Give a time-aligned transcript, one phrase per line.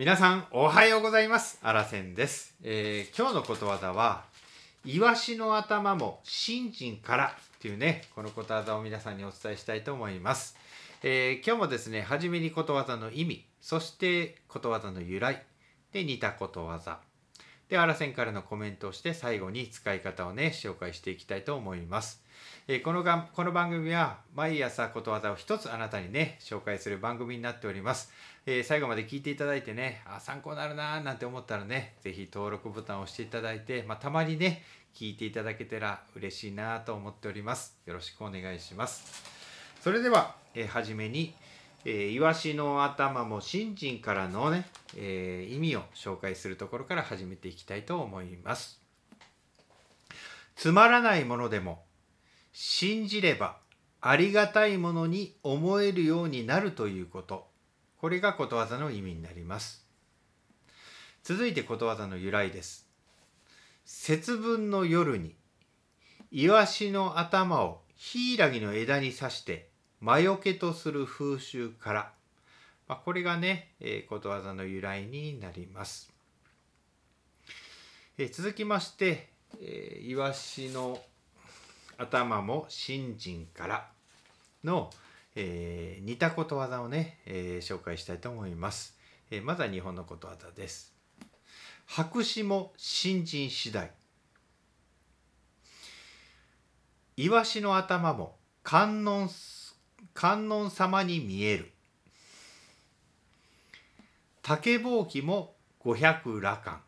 [0.00, 1.58] 皆さんおはようございます。
[1.60, 4.24] あらせんです、えー今日のことわざは
[4.82, 10.56] イワシの頭も新人からというねこのことわざを皆さんにお伝えしたいと思います、
[11.02, 15.42] えー今日もですね初めにことわざの意味そしてことわざの由来
[15.92, 17.00] で似たことわざ。
[17.70, 22.20] であらせんからのコメントをして最後に使い方をね紹介していきたいと思います。
[22.66, 28.12] えーこのがこの番組は毎朝ことわざを一つあなたにね紹介する番組になっております、
[28.44, 37.78] えー最後まで聞いていただいてねあ参考になるなーなんて思ったらね是非登録ボタンを押していただいて、まあ、たまにね聞いていただけたら嬉しいなと思っております。
[37.86, 39.24] よろしくお願いします。
[39.80, 41.34] それでは、えー初めに、
[41.84, 44.66] えーイワシの頭も新人からのね、
[44.96, 48.80] えー意味を紹介するところから始めていきたいと思います。
[50.56, 51.84] つまらないものでも
[52.52, 53.56] 信じれば
[54.02, 57.48] ありがたいものに思えるようになるということ。
[57.96, 59.86] これがことわざの意味になります。
[61.22, 62.86] 続いてことわざの由来です。
[63.86, 65.34] 節分の夜に
[66.30, 69.69] イワシの頭をヒイラギの枝に刺して
[70.00, 72.12] 魔除けとする風習から、
[72.88, 76.10] まあ、これがね、えーことわざの由来になります、
[78.16, 79.28] えー続きまして、
[79.60, 80.98] えーイワシの
[81.98, 83.88] 頭も新人から
[84.64, 84.90] の、
[85.36, 88.96] えー似たことわざをね、えー紹介したいと思います、
[89.30, 90.94] えーまずは日本のことわざです。
[91.86, 93.90] 白紙も新人次第。
[97.16, 99.28] イワシの頭も観音
[100.14, 101.70] 観音様に見える。
[104.42, 106.80] 竹ぼうきも五百羅漢、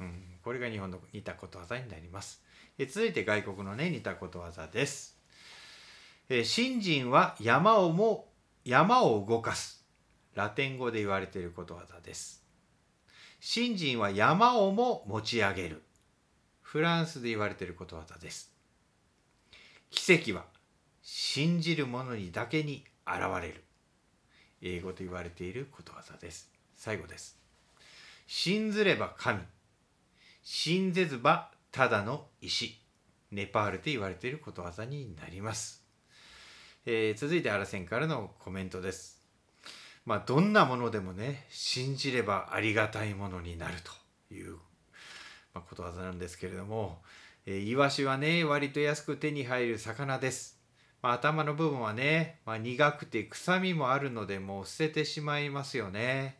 [0.00, 2.42] うん、これが日本の似たことわざになります。
[2.78, 5.18] え続いて外国のね似たことわざです。
[6.28, 8.28] え信心は山をも
[8.64, 9.84] 山を動かす。
[10.34, 12.44] ラテン語で言われていることわざです。
[13.40, 15.82] 信心は山をも持ち上げる。
[16.62, 18.52] フランスで言われていることわざです。
[19.90, 20.44] 奇跡は
[21.10, 23.64] 信じる者にだけに現れる。
[24.60, 26.50] 英語と言われていることわざです。
[26.74, 27.38] 最後です。
[28.26, 29.40] 信ずれば神。
[30.42, 32.78] 信ぜずばただの石。
[33.30, 35.82] ネパールで言われていることわざになります、
[36.84, 39.22] えー続いてアラセンからのコメントです。
[40.04, 43.74] まあどんなものでもね信じればありがたいものになる
[44.28, 44.58] という、
[45.54, 47.00] ま、ことわざなんですけれども、
[47.46, 50.57] えーイワシはね割と安く手に入る魚です。
[51.02, 56.36] まあ、頭の部分はね、まあ、苦くて臭みもあるのでもう捨ててしまいますよね。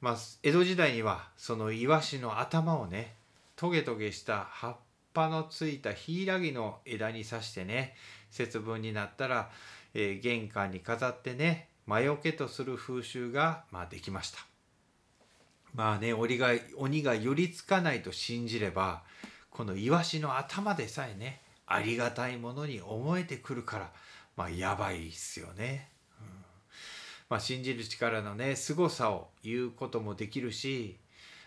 [0.00, 3.14] まあ、江戸時代にはそのイワシの頭をね
[3.56, 4.76] トゲトゲした葉っ
[5.14, 7.94] ぱのついたヒイラギの枝に刺してね
[8.30, 9.50] 節分になったら、
[9.94, 14.38] えー玄関に飾ってね魔除けとする風習が、まあ、できました。
[15.74, 19.02] まあね鬼が鬼が寄りつかないと信じれば
[19.50, 23.92] このイワシの頭でさえねありがたいものに思えてくるから
[24.36, 25.88] まあやばいっすよね。
[26.20, 26.26] うん
[27.28, 30.96] まあ、信じる力のね凄さを言うこともできるし、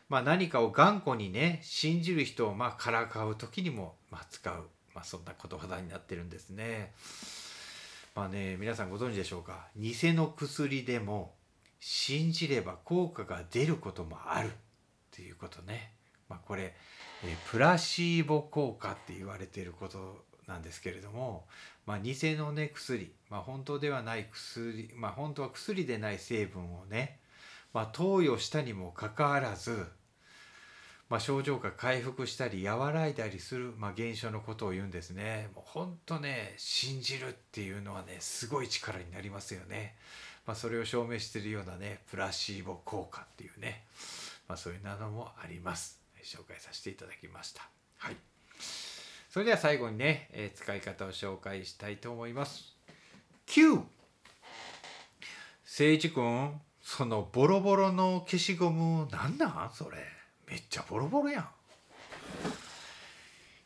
[0.10, 6.92] まあ、何かを頑固にね信じる人をまあからかう時にもまあ使う、まあ、そんなことわざになってるんですね。
[8.16, 9.68] まあね皆さんご存知でしょうか？
[9.78, 11.34] 偽の薬でも
[11.80, 14.52] 信じれば効果が出ることもあるっ
[15.12, 15.94] ていうことね。
[16.30, 16.76] まあ、これ
[17.24, 21.46] えープラシーボ効果って言われていることなんですけれども、
[21.86, 27.20] まあ、偽のね薬、まあ、本当ではない薬、まあ、本当は薬でない成分をね、
[27.74, 29.86] まあ、投与したにもかかわらず、
[31.10, 35.50] まあ、症状が回復したり和らいだりする、まあ、現象のことを言うんですね。
[35.56, 39.96] もう本当ね信じるっていうのはねすごい力になりますよね。
[40.46, 43.84] まあ、それを証明しているようなねプラシーボ効果っていうね、
[44.48, 46.00] まあ、そういうのもあります。
[46.24, 47.68] 紹介させていただきました。
[47.98, 48.16] はい。
[49.30, 52.76] それでは最後にね、えー使い方を紹介したいと思います。
[53.48, 53.76] 9!
[53.76, 53.90] 誠
[55.84, 59.98] 一くん、そのボロボロの消しゴムなんなんそれ？
[60.48, 61.50] めっちゃボロボロやん。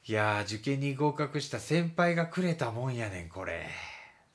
[0.06, 3.70] いや、受験に合格した先輩がくれたもんやねん、これ。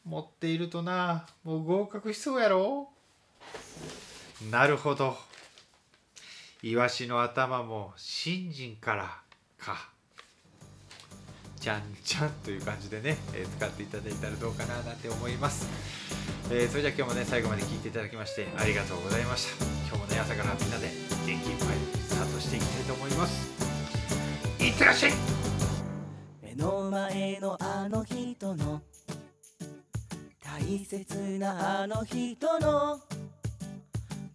[0.07, 2.89] 持っているとな、もう合格しそうやろ？
[4.51, 5.19] なるほど。
[6.63, 9.21] イワシの頭も新人から
[9.59, 9.91] か。
[11.61, 15.67] じゃんじゃんという感じでね、えー使っていただいたらどうかななんて思います、
[16.53, 19.65] えーそれじゃあ今日もね最後まで聞いていただきましてありがとうございました。
[19.89, 20.89] 今日もね朝からみんなで
[21.27, 21.69] 元気いっぱい
[22.09, 23.51] スタートしていきたいと思います。
[24.63, 25.13] いってらっしゃい！
[26.43, 28.83] 目の前のあの人の。
[30.45, 33.01] 大切なあの人の。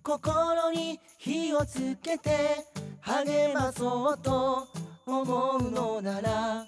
[0.04, 2.58] 心に火をつけて
[3.00, 4.68] 励まそうと
[5.06, 6.66] 思うのなら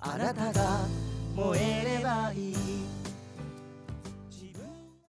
[0.00, 0.78] あなたが
[1.36, 3.01] 燃えればいい。